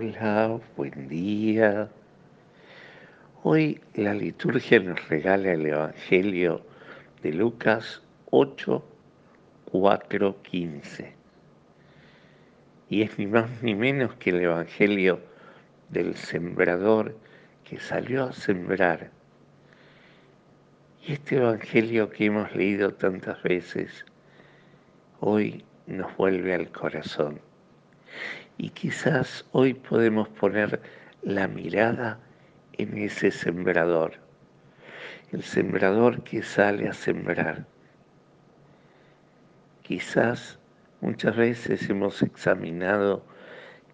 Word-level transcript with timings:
Hola, 0.00 0.60
buen 0.76 1.08
día. 1.08 1.88
Hoy 3.42 3.80
la 3.94 4.14
liturgia 4.14 4.78
nos 4.78 5.08
regala 5.08 5.50
el 5.50 5.66
Evangelio 5.66 6.64
de 7.20 7.32
Lucas 7.32 8.00
8, 8.30 8.84
4, 9.64 10.42
15. 10.42 11.14
Y 12.88 13.02
es 13.02 13.18
ni 13.18 13.26
más 13.26 13.60
ni 13.60 13.74
menos 13.74 14.14
que 14.14 14.30
el 14.30 14.42
Evangelio 14.42 15.18
del 15.88 16.14
sembrador 16.14 17.16
que 17.64 17.80
salió 17.80 18.26
a 18.26 18.32
sembrar. 18.32 19.10
Y 21.04 21.14
este 21.14 21.38
Evangelio 21.38 22.08
que 22.10 22.26
hemos 22.26 22.54
leído 22.54 22.94
tantas 22.94 23.42
veces, 23.42 24.06
hoy 25.18 25.64
nos 25.88 26.16
vuelve 26.16 26.54
al 26.54 26.70
corazón. 26.70 27.47
Y 28.56 28.70
quizás 28.70 29.44
hoy 29.52 29.74
podemos 29.74 30.28
poner 30.28 30.80
la 31.22 31.48
mirada 31.48 32.18
en 32.74 32.96
ese 32.98 33.30
sembrador, 33.30 34.14
el 35.32 35.42
sembrador 35.42 36.22
que 36.22 36.42
sale 36.42 36.88
a 36.88 36.92
sembrar. 36.92 37.66
Quizás 39.82 40.58
muchas 41.00 41.36
veces 41.36 41.88
hemos 41.88 42.22
examinado 42.22 43.24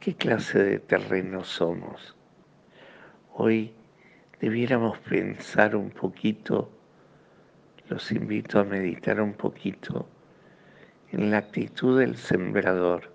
qué 0.00 0.15
clase 0.15 0.62
de 0.62 0.78
terreno 0.78 1.45
somos. 1.45 2.15
Hoy 3.32 3.73
debiéramos 4.40 4.98
pensar 4.98 5.74
un 5.76 5.90
poquito, 5.90 6.70
los 7.88 8.12
invito 8.12 8.60
a 8.60 8.65
meditar 8.65 9.20
un 9.20 9.32
poquito 9.32 10.06
en 11.10 11.30
la 11.30 11.38
actitud 11.38 11.98
del 11.98 12.16
sembrador, 12.16 13.13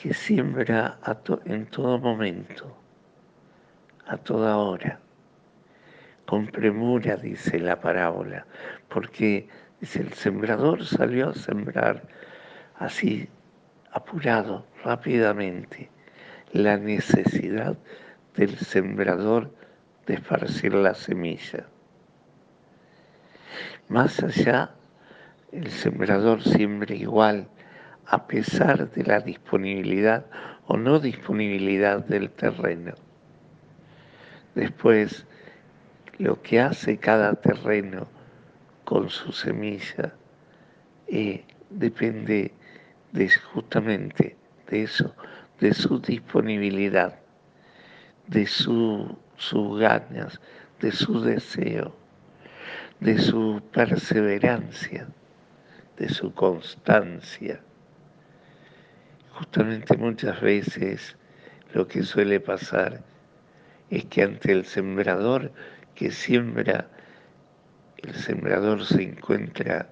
que 0.00 0.14
siembra 0.14 0.96
en 1.44 1.66
todo 1.66 1.98
momento, 1.98 2.72
a 4.06 4.16
toda 4.16 4.56
hora, 4.56 5.00
con 6.24 6.46
premura, 6.46 7.16
dice 7.16 7.58
la 7.58 7.80
parábola, 7.80 8.46
porque 8.88 9.48
dice, 9.80 10.00
el 10.00 10.12
sembrador 10.12 10.86
salió 10.86 11.30
a 11.30 11.34
sembrar 11.34 12.06
así, 12.76 13.28
apurado, 13.90 14.64
rápidamente, 14.84 15.90
la 16.52 16.76
necesidad 16.76 17.76
del 18.36 18.56
sembrador 18.56 19.52
de 20.06 20.14
esparcir 20.14 20.74
la 20.74 20.94
semilla. 20.94 21.66
Más 23.88 24.22
allá 24.22 24.70
el 25.50 25.68
sembrador 25.70 26.40
siembra 26.42 26.94
igual 26.94 27.48
a 28.08 28.26
pesar 28.26 28.90
de 28.90 29.04
la 29.04 29.20
disponibilidad 29.20 30.24
o 30.66 30.76
no 30.76 30.98
disponibilidad 30.98 32.04
del 32.04 32.30
terreno. 32.30 32.94
Después, 34.54 35.26
lo 36.18 36.42
que 36.42 36.60
hace 36.60 36.98
cada 36.98 37.34
terreno 37.34 38.08
con 38.84 39.10
su 39.10 39.32
semilla 39.32 40.14
eh, 41.06 41.44
depende 41.70 42.52
de, 43.12 43.30
justamente 43.52 44.36
de 44.68 44.82
eso, 44.82 45.14
de 45.60 45.74
su 45.74 46.00
disponibilidad, 46.00 47.18
de 48.26 48.46
sus 48.46 49.78
ganas, 49.78 50.40
de 50.80 50.92
su 50.92 51.20
deseo, 51.20 51.94
de 53.00 53.18
su 53.18 53.62
perseverancia 53.72 55.06
de 55.98 56.08
su 56.08 56.32
constancia. 56.32 57.60
Justamente 59.50 59.96
muchas 59.96 60.42
veces 60.42 61.16
lo 61.72 61.88
que 61.88 62.02
suele 62.02 62.38
pasar 62.38 63.02
es 63.88 64.04
que 64.04 64.22
ante 64.22 64.52
el 64.52 64.66
sembrador 64.66 65.52
que 65.94 66.10
siembra, 66.10 66.90
el 67.96 68.14
sembrador 68.14 68.84
se 68.84 69.04
encuentra 69.04 69.88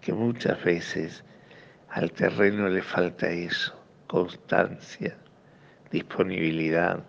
que 0.00 0.12
muchas 0.12 0.62
veces 0.62 1.24
al 1.88 2.12
terreno 2.12 2.68
le 2.68 2.80
falta 2.80 3.28
eso, 3.28 3.74
constancia, 4.06 5.16
disponibilidad, 5.90 7.02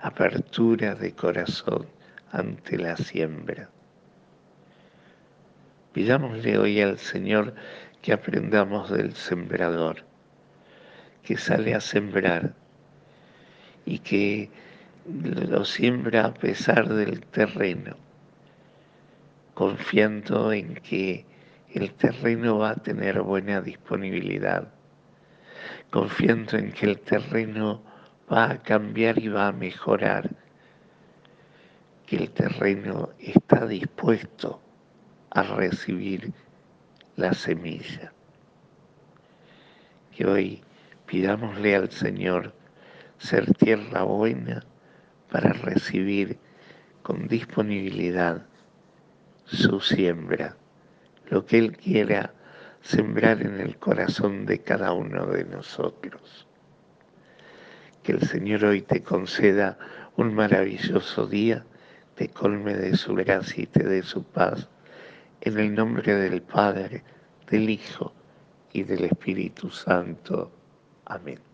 apertura 0.00 0.94
de 0.94 1.14
corazón 1.14 1.88
ante 2.30 2.78
la 2.78 2.96
siembra. 2.96 3.68
Pidámosle 5.92 6.56
hoy 6.56 6.80
al 6.80 6.98
Señor 6.98 7.54
que 8.00 8.14
aprendamos 8.14 8.90
del 8.90 9.14
sembrador, 9.14 10.06
que 11.22 11.36
sale 11.36 11.74
a 11.74 11.80
sembrar 11.80 12.54
y 13.84 13.98
que 13.98 14.50
lo 15.06 15.64
siembra 15.64 16.26
a 16.26 16.34
pesar 16.34 16.88
del 16.88 17.22
terreno, 17.26 17.96
confiando 19.54 20.52
en 20.52 20.74
que 20.74 21.26
el 21.74 21.92
terreno 21.94 22.58
va 22.58 22.70
a 22.70 22.76
tener 22.76 23.20
buena 23.22 23.60
disponibilidad, 23.60 24.68
confiando 25.90 26.58
en 26.58 26.72
que 26.72 26.86
el 26.86 27.00
terreno 27.00 27.82
va 28.32 28.50
a 28.50 28.62
cambiar 28.62 29.18
y 29.18 29.28
va 29.28 29.48
a 29.48 29.52
mejorar, 29.52 30.30
que 32.06 32.16
el 32.16 32.30
terreno 32.30 33.10
está 33.18 33.66
dispuesto 33.66 34.60
a 35.30 35.42
recibir 35.42 36.32
la 37.16 37.32
semilla. 37.32 38.12
Que 40.14 40.26
hoy 40.26 40.62
pidámosle 41.12 41.76
al 41.76 41.90
Señor 41.90 42.54
ser 43.18 43.52
tierra 43.52 44.02
buena 44.02 44.64
para 45.30 45.52
recibir 45.52 46.38
con 47.02 47.28
disponibilidad 47.28 48.46
su 49.44 49.78
siembra, 49.80 50.56
lo 51.28 51.44
que 51.44 51.58
Él 51.58 51.76
quiera 51.76 52.32
sembrar 52.80 53.42
en 53.42 53.60
el 53.60 53.76
corazón 53.76 54.46
de 54.46 54.60
cada 54.60 54.94
uno 54.94 55.26
de 55.26 55.44
nosotros. 55.44 56.48
Que 58.02 58.12
el 58.12 58.22
Señor 58.22 58.64
hoy 58.64 58.80
te 58.80 59.02
conceda 59.02 59.76
un 60.16 60.32
maravilloso 60.32 61.26
día, 61.26 61.66
te 62.14 62.28
colme 62.28 62.74
de 62.74 62.96
su 62.96 63.14
gracia 63.14 63.64
y 63.64 63.66
te 63.66 63.84
dé 63.84 64.02
su 64.02 64.24
paz 64.24 64.66
en 65.42 65.58
el 65.58 65.74
nombre 65.74 66.14
del 66.14 66.40
Padre, 66.40 67.04
del 67.50 67.68
Hijo 67.68 68.14
y 68.72 68.84
del 68.84 69.04
Espíritu 69.04 69.68
Santo. 69.68 70.61
Amén. 71.04 71.51